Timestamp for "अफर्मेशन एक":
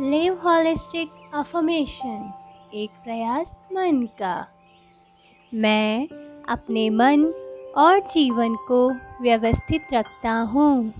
1.34-2.90